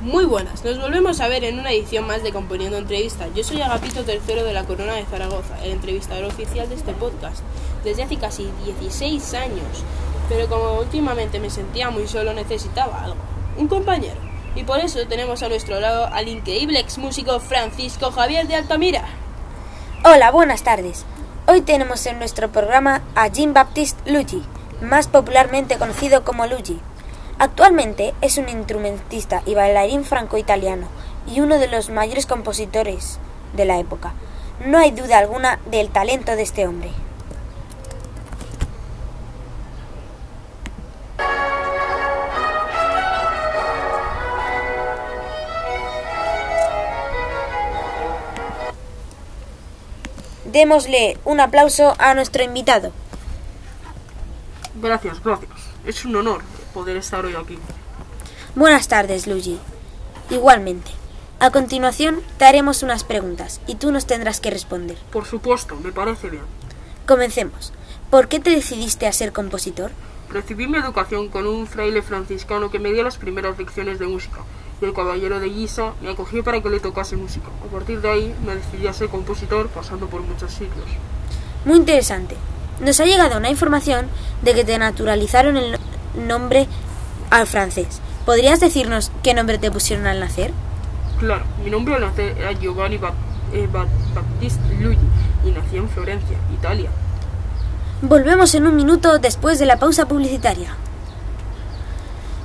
[0.00, 3.26] Muy buenas, nos volvemos a ver en una edición más de Componiendo Entrevista.
[3.34, 7.40] Yo soy Agapito III de la Corona de Zaragoza, el entrevistador oficial de este podcast,
[7.84, 9.84] desde hace casi 16 años.
[10.30, 13.18] Pero como últimamente me sentía muy solo, necesitaba algo,
[13.58, 14.16] un compañero.
[14.56, 19.04] Y por eso tenemos a nuestro lado al increíble ex músico Francisco Javier de Altamira.
[20.02, 21.04] Hola, buenas tardes.
[21.46, 24.42] Hoy tenemos en nuestro programa a Jean-Baptiste Luigi,
[24.80, 26.80] más popularmente conocido como Luigi.
[27.40, 30.88] Actualmente es un instrumentista y bailarín franco-italiano
[31.26, 33.18] y uno de los mayores compositores
[33.54, 34.12] de la época.
[34.66, 36.90] No hay duda alguna del talento de este hombre.
[50.44, 52.92] Démosle un aplauso a nuestro invitado.
[54.74, 55.50] Gracias, gracias.
[55.86, 57.58] Es un honor poder estar hoy aquí.
[58.54, 59.58] Buenas tardes, Luigi.
[60.30, 60.90] Igualmente.
[61.38, 64.98] A continuación te haremos unas preguntas y tú nos tendrás que responder.
[65.10, 66.42] Por supuesto, me parece bien.
[67.06, 67.72] Comencemos.
[68.10, 69.90] ¿Por qué te decidiste a ser compositor?
[70.30, 74.40] Recibí mi educación con un fraile franciscano que me dio las primeras lecciones de música
[74.80, 77.48] y el caballero de Guisa me acogió para que le tocase música.
[77.66, 80.86] A partir de ahí me decidí a ser compositor pasando por muchos sitios.
[81.64, 82.36] Muy interesante.
[82.80, 84.08] Nos ha llegado una información
[84.42, 85.78] de que te naturalizaron el
[86.14, 86.66] nombre
[87.30, 88.00] al francés.
[88.26, 90.52] ¿Podrías decirnos qué nombre te pusieron al nacer?
[91.18, 93.12] Claro, mi nombre al nacer era Giovanni Ba-
[93.52, 95.00] eh, Ba- Battiste Luigi
[95.44, 96.90] y nací en Florencia, Italia.
[98.02, 100.74] Volvemos en un minuto después de la pausa publicitaria.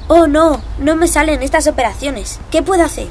[0.08, 2.40] Oh no, no me salen estas operaciones.
[2.52, 3.08] ¿Qué puedo hacer?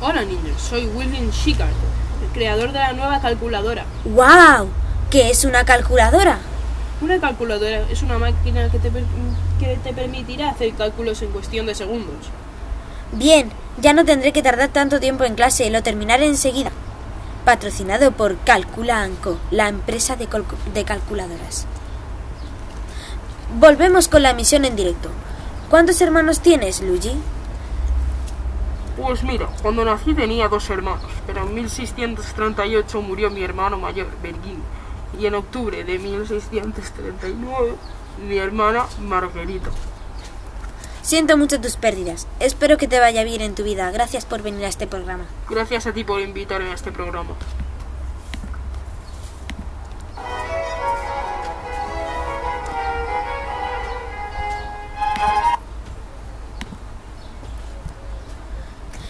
[0.00, 3.84] Hola niños, soy William Shikard, el creador de la nueva calculadora.
[4.04, 4.68] ¡Wow!
[5.10, 6.38] ¿Qué es una calculadora?
[7.00, 8.90] Una calculadora es una máquina que te,
[9.58, 12.30] que te permitirá hacer cálculos en cuestión de segundos.
[13.12, 13.50] Bien,
[13.80, 16.70] ya no tendré que tardar tanto tiempo en clase, lo terminaré enseguida.
[17.44, 20.28] Patrocinado por Calcula Anco, la empresa de,
[20.72, 21.66] de calculadoras.
[23.58, 25.10] Volvemos con la emisión en directo.
[25.68, 27.12] ¿Cuántos hermanos tienes, Luigi?
[28.96, 34.62] Pues mira, cuando nací tenía dos hermanos, pero en 1638 murió mi hermano mayor, Bergin,
[35.18, 37.74] y en octubre de 1639
[38.26, 39.70] mi hermana Margarita.
[41.02, 42.26] Siento mucho tus pérdidas.
[42.40, 43.90] Espero que te vaya bien en tu vida.
[43.90, 45.26] Gracias por venir a este programa.
[45.50, 47.34] Gracias a ti por invitarme a este programa.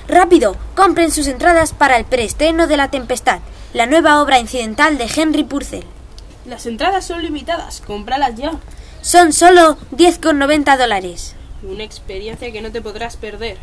[0.08, 0.56] ¡Rápido!
[0.74, 3.40] Compren sus entradas para el preestreno de La Tempestad,
[3.72, 5.93] la nueva obra incidental de Henry Purcell.
[6.44, 8.52] Las entradas son limitadas, cómpralas ya.
[9.00, 11.34] Son solo 10,90 dólares.
[11.62, 13.56] Una experiencia que no te podrás perder.